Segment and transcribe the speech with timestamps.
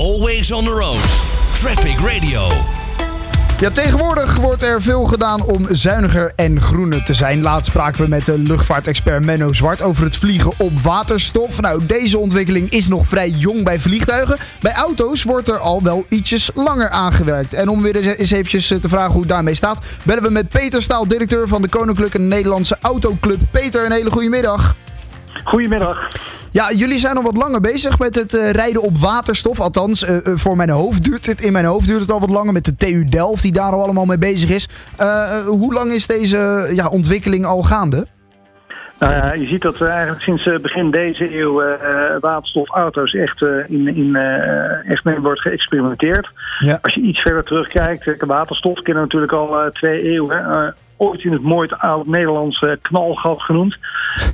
[0.00, 1.00] Always on the road.
[1.52, 2.48] Traffic Radio.
[3.58, 7.42] Ja, tegenwoordig wordt er veel gedaan om zuiniger en groener te zijn.
[7.42, 11.60] Laatst spraken we met de luchtvaartexpert Menno Zwart over het vliegen op waterstof.
[11.60, 14.36] Nou, deze ontwikkeling is nog vrij jong bij vliegtuigen.
[14.60, 17.54] Bij auto's wordt er al wel ietsjes langer aangewerkt.
[17.54, 20.82] En om weer eens eventjes te vragen hoe het daarmee staat, bellen we met Peter
[20.82, 23.40] Staal, directeur van de Koninklijke Nederlandse Autoclub.
[23.50, 24.76] Peter, een hele goede middag.
[25.44, 25.98] Goedemiddag.
[26.52, 29.60] Ja, jullie zijn al wat langer bezig met het uh, rijden op waterstof.
[29.60, 31.40] Althans, uh, voor mijn hoofd duurt het.
[31.40, 33.82] In mijn hoofd duurt het al wat langer met de TU Delft, die daar al
[33.82, 34.68] allemaal mee bezig is.
[35.00, 38.06] Uh, hoe lang is deze ja, ontwikkeling al gaande?
[38.98, 41.62] Nou ja, je ziet dat we eigenlijk sinds begin deze eeuw
[42.20, 44.16] waterstofauto's echt, in, in,
[44.86, 46.28] echt mee wordt geëxperimenteerd.
[46.58, 46.78] Ja.
[46.82, 51.68] Als je iets verder terugkijkt, waterstof kennen natuurlijk al twee eeuwen ooit in het mooi
[51.78, 53.76] oud-Nederlands knalgat genoemd.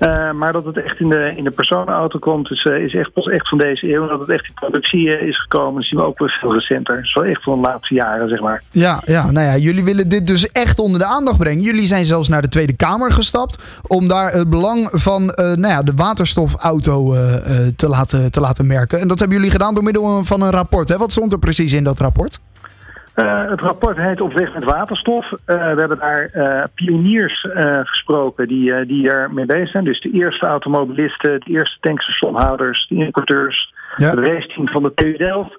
[0.00, 3.12] Uh, maar dat het echt in de, in de personenauto komt, is, uh, is echt
[3.12, 4.06] pas echt van deze eeuw.
[4.06, 7.10] Dat het echt in productie uh, is gekomen, dat zien we ook wel veel recenter.
[7.14, 8.62] Wel echt van de laatste jaren, zeg maar.
[8.70, 11.62] Ja, ja, nou ja, jullie willen dit dus echt onder de aandacht brengen.
[11.62, 15.82] Jullie zijn zelfs naar de Tweede Kamer gestapt om daar het belang van nou ja,
[15.82, 17.14] de waterstofauto
[17.76, 19.00] te, laten, te laten merken.
[19.00, 20.88] En dat hebben jullie gedaan door middel van een rapport.
[20.88, 20.96] Hè?
[20.96, 22.40] Wat stond er precies in dat rapport?
[23.16, 25.32] Uh, het rapport heet Op weg met waterstof.
[25.32, 27.46] Uh, we hebben daar uh, pioniers
[27.84, 29.84] gesproken die, die er mee bezig zijn.
[29.84, 34.14] Dus de eerste automobilisten, de eerste tankstationhouders, de importeurs, ja.
[34.14, 35.58] de raceteam van de TU Delft.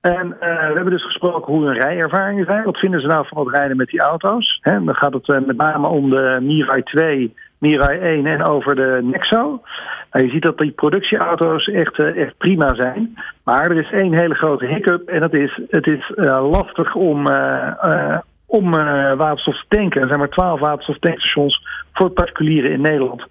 [0.00, 2.64] En we hebben dus gesproken hoe hun rijervaringen zijn.
[2.64, 4.58] Wat vinden ze nou van het rijden met die auto's?
[4.60, 9.00] Hè, dan gaat het met name om de Mirai 2 Mirai 1 en over de
[9.02, 9.62] Nexo.
[10.10, 13.14] Nou, je ziet dat die productieauto's echt, uh, echt prima zijn.
[13.44, 17.26] Maar er is één hele grote hiccup en dat is, het is uh, lastig om,
[17.26, 18.70] uh, om
[19.16, 20.00] waterstof te tanken.
[20.00, 23.24] Er zijn maar twaalf waterstoftankstations voor particulieren in Nederland.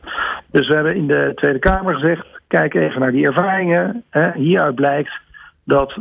[0.51, 4.03] Dus we hebben in de Tweede Kamer gezegd, kijk even naar die ervaringen.
[4.33, 5.11] hieruit blijkt
[5.63, 5.93] dat,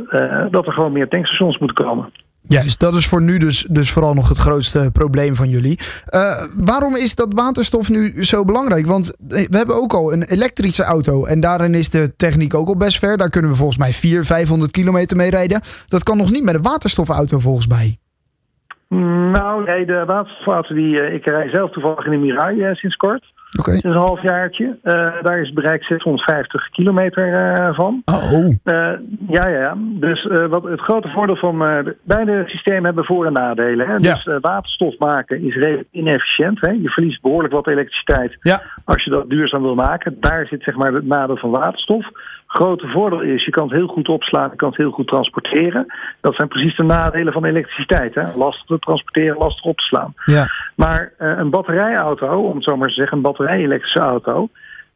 [0.51, 2.11] dat er gewoon meer tankstations moeten komen.
[2.49, 5.79] Juist, dat is voor nu dus, dus vooral nog het grootste probleem van jullie.
[6.09, 8.85] Uh, waarom is dat waterstof nu zo belangrijk?
[8.85, 12.77] Want we hebben ook al een elektrische auto en daarin is de techniek ook al
[12.77, 13.17] best ver.
[13.17, 15.61] Daar kunnen we volgens mij 400, 500 kilometer mee rijden.
[15.87, 17.97] Dat kan nog niet met een waterstofauto volgens mij.
[19.31, 23.33] Nou, nee, de waterstofauto die ik rij zelf toevallig in de Mirai sinds kort.
[23.59, 23.73] Okay.
[23.73, 24.77] Sinds een halfjaartje.
[24.83, 28.01] Uh, daar is het bereik 650 kilometer uh, van.
[28.05, 28.31] Oh.
[28.33, 28.89] Uh,
[29.27, 29.77] ja, ja.
[29.77, 31.57] Dus wat het grote voordeel van
[32.03, 33.87] beide systemen hebben voor- en nadelen.
[33.87, 33.93] Hè?
[33.93, 33.97] Ja.
[33.97, 36.61] Dus waterstof maken is redelijk inefficiënt.
[36.61, 36.69] Hè?
[36.69, 38.61] Je verliest behoorlijk wat elektriciteit ja.
[38.85, 40.17] als je dat duurzaam wil maken.
[40.19, 42.07] Daar zit zeg maar het nadeel van waterstof.
[42.47, 45.93] Grote voordeel is, je kan het heel goed opslaan, je kan het heel goed transporteren.
[46.21, 48.15] Dat zijn precies de nadelen van elektriciteit.
[48.15, 48.23] Hè?
[48.35, 50.13] Lastig te transporteren, lastig op te slaan.
[50.25, 50.47] Ja.
[50.75, 54.49] Maar een batterijauto, om het zo maar te zeggen, een batterij-elektrische auto,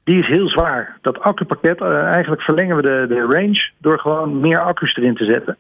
[0.04, 0.98] die is heel zwaar.
[1.02, 5.26] Dat accupakket, uh, eigenlijk verlengen we de, de range door gewoon meer accu's erin te
[5.26, 5.58] zetten.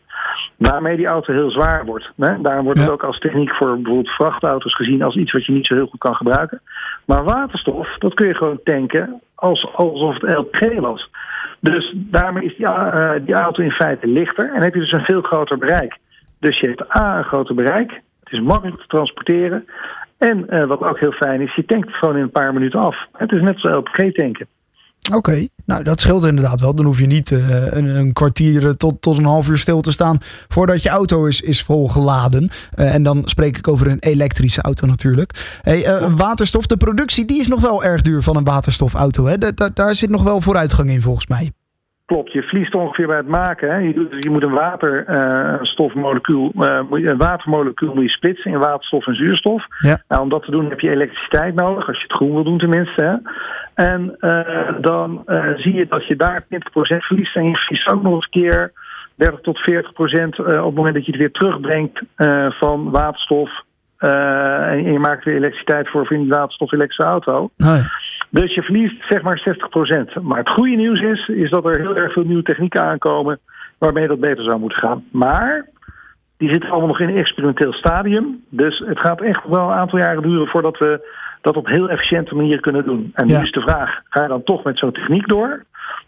[0.57, 2.11] Waarmee die auto heel zwaar wordt.
[2.15, 2.41] Hè?
[2.41, 5.65] Daarom wordt het ook als techniek voor bijvoorbeeld vrachtauto's gezien als iets wat je niet
[5.65, 6.61] zo heel goed kan gebruiken.
[7.05, 11.09] Maar waterstof, dat kun je gewoon tanken als, alsof het LPG was.
[11.59, 15.05] Dus daarmee is die, uh, die auto in feite lichter en heb je dus een
[15.05, 15.97] veel groter bereik.
[16.39, 18.01] Dus je hebt A, een groter bereik.
[18.23, 19.65] Het is makkelijk te transporteren.
[20.29, 22.95] En uh, wat ook heel fijn is, je tankt gewoon in een paar minuten af.
[23.11, 24.47] Het is net zoals LPG tanken.
[25.07, 25.49] Oké, okay.
[25.65, 26.75] nou dat scheelt inderdaad wel.
[26.75, 29.91] Dan hoef je niet uh, een, een, kwartier tot, tot een half uur stil te
[29.91, 30.17] staan
[30.47, 32.49] voordat je auto is, is volgeladen.
[32.79, 35.59] Uh, en dan spreek ik over een elektrische auto natuurlijk.
[35.61, 39.25] Hey, waterstof, de productie die is nog wel erg duur van een waterstofauto.
[39.25, 39.37] Hè?
[39.37, 41.51] Da da daar zit nog wel vooruitgang in volgens mij.
[42.13, 43.71] Klopt, je verliest ongeveer bij het maken.
[43.71, 43.77] Hè.
[43.77, 49.15] Je, doet, je moet een waterstofmolecuul, uh, een watermolecuul moet je splitsen in waterstof en
[49.15, 49.65] zuurstof.
[49.79, 50.03] Ja.
[50.07, 52.57] Nou, om dat te doen heb je elektriciteit nodig, als je het groen wil doen
[52.57, 53.01] tenminste.
[53.01, 53.15] Hè.
[53.85, 55.23] En uh, dan
[55.57, 56.47] zie je dat je daar 20%
[56.79, 58.71] verliest en je verliest ook nog eens een keer
[59.15, 62.01] 30 tot 40% op het moment dat je het weer terugbrengt
[62.59, 63.49] van waterstof.
[63.97, 67.41] en je maakt weer elektriciteit voor een waterstof elektrische auto.
[67.41, 68.02] Oh ja.
[68.33, 69.55] Dus je verliest zeg maar
[70.17, 70.21] 60%.
[70.21, 73.39] Maar het goede nieuws is, is dat er heel erg veel nieuwe technieken aankomen
[73.77, 75.05] waarmee dat beter zou moeten gaan.
[75.11, 75.69] Maar
[76.37, 78.43] die zitten allemaal nog in een experimenteel stadium.
[78.49, 81.11] Dus het gaat echt wel een aantal jaren duren voordat we
[81.41, 83.11] dat op heel efficiënte manier kunnen doen.
[83.13, 83.41] En nu Ja.
[83.41, 85.63] is de vraag, ga je dan toch met zo'n techniek door?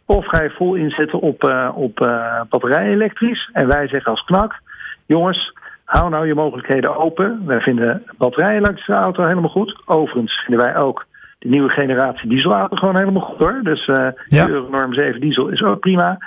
[0.06, 3.50] Of ga je vol inzetten op, uh, op uh, batterij elektrisch?
[3.54, 4.60] En wij zeggen als knak,
[5.06, 5.54] jongens,
[5.84, 7.42] hou nou je mogelijkheden open.
[7.46, 9.82] Wij vinden batterij elektrische auto helemaal goed.
[9.86, 11.06] Overigens vinden wij ook
[11.46, 13.60] de nieuwe generatie dieselauto gewoon helemaal goed hoor.
[13.64, 14.50] Dus uh, Ja.
[14.50, 16.18] Euronorm 7 diesel is ook prima.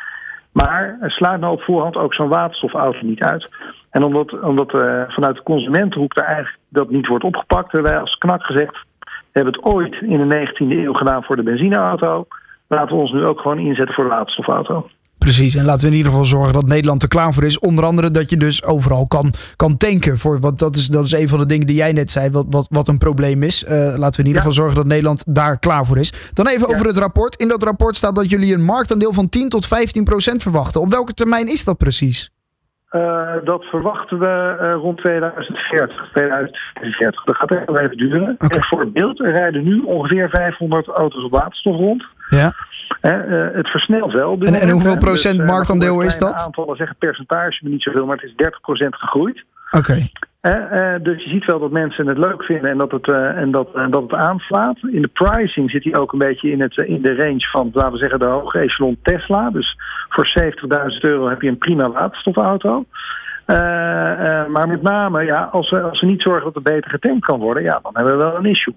[0.52, 3.48] Maar sluit nou op voorhand ook zo'n waterstofauto niet uit.
[3.90, 8.00] En omdat, omdat uh, vanuit de consumentenhoek daar eigenlijk dat niet wordt opgepakt, hebben wij
[8.00, 12.26] als knak gezegd, we hebben het ooit in de 19e eeuw gedaan voor de benzineauto.
[12.66, 14.88] Laten we ons nu ook gewoon inzetten voor de waterstofauto.
[15.34, 17.58] Precies, en laten we in ieder geval zorgen dat Nederland er klaar voor is.
[17.58, 20.18] Onder andere dat je dus overal kan, kan tanken.
[20.18, 22.46] Voor, want dat is, dat is een van de dingen die jij net zei, wat,
[22.50, 23.64] wat, wat een probleem is.
[23.64, 26.12] Uh, laten we in ieder geval zorgen dat Nederland daar klaar voor is.
[26.32, 27.36] Dan even over het rapport.
[27.36, 30.80] In dat rapport staat dat jullie een marktaandeel van 10 tot 15 procent verwachten.
[30.80, 32.30] Op welke termijn is dat precies?
[32.92, 37.24] Uh, dat verwachten we uh, rond 2040, 2040.
[37.24, 38.34] Dat gaat echt wel even duren.
[38.38, 38.48] Okay.
[38.48, 42.04] En voor beeld, er rijden nu ongeveer 500 auto's op waterstof rond.
[42.28, 42.52] Ja.
[43.02, 44.38] Uh, het versnelt wel.
[44.40, 46.34] En, en, hoeveel procent dus, marktaandeel is dat?
[46.34, 49.44] Aantallen zeggen percentage, maar niet zoveel, maar het is 30 procent gegroeid.
[49.70, 49.78] Oké.
[49.78, 50.12] Okay.
[50.42, 53.50] Uh, dus je ziet wel dat mensen het leuk vinden en dat het, uh, en
[53.50, 54.78] dat, dat het aanslaat.
[54.90, 57.92] In de pricing zit hij ook een beetje in, het, in de range van, laten
[57.92, 59.50] we zeggen, de hoge echelon Tesla.
[59.50, 59.76] Dus
[60.08, 60.48] voor 70.000
[61.00, 62.84] euro heb je een prima waterstofauto.
[64.48, 67.40] Maar met name, ja, als we, als we niet zorgen dat er beter getankt kan
[67.40, 68.74] worden, ja, dan hebben we wel een issue.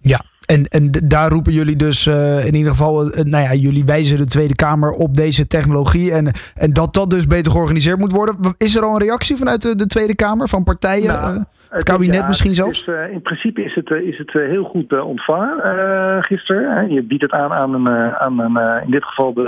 [0.00, 3.84] Ja, en, en daar roepen jullie dus uh, in ieder geval, uh, nou ja, jullie
[3.84, 8.12] wijzen de Tweede Kamer op deze technologie en, en dat dat dus beter georganiseerd moet
[8.12, 8.36] worden.
[8.58, 11.82] Is er al een reactie vanuit de, de Tweede Kamer, van partijen, nou, uh, het
[11.82, 12.84] kabinet ja, misschien zelfs?
[12.84, 16.92] Is, in principe is het, is het heel goed ontvangen gisteren.
[16.92, 19.42] Je biedt het aan aan, een, aan een, in dit geval de,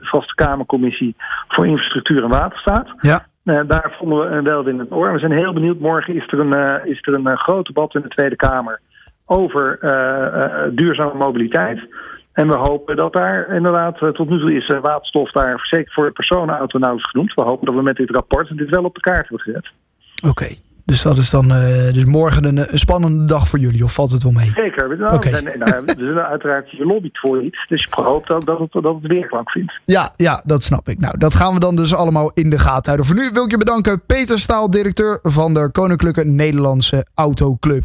[0.00, 1.14] de Vaste Kamercommissie
[1.48, 2.88] voor Infrastructuur en Waterstaat.
[3.00, 3.26] Ja.
[3.42, 5.12] daar vonden we wel in het oor.
[5.12, 5.78] We zijn heel benieuwd.
[5.78, 8.80] Morgen is er een, is er een groot debat in de Tweede Kamer
[9.26, 11.88] over uh, duurzame mobiliteit.
[12.32, 16.12] En we hopen dat daar inderdaad, tot nu toe is waterstof daar zeker voor de
[16.12, 17.34] personenauto nauwelijks genoemd.
[17.34, 19.70] We hopen dat we met dit rapport dit wel op de kaart hebben gezet.
[20.28, 20.46] Oké.
[20.86, 24.10] Dus dat is dan uh, dus morgen een, een, spannende dag voor jullie, of valt
[24.10, 24.50] het wel mee?
[24.54, 24.98] Zeker.
[24.98, 25.32] Nou, okay.
[25.32, 27.66] nou, we zullen uiteraard je lobbyt voor iets.
[27.68, 29.72] Dus je hoopt ook dat het, dat het weerklank vindt.
[29.84, 30.98] Ja, ja, dat snap ik.
[30.98, 33.06] Nou, dat gaan we dan dus allemaal in de gaten houden.
[33.06, 37.84] Voor nu wil ik je bedanken, Peter Staal, directeur van de Koninklijke Nederlandse Autoclub.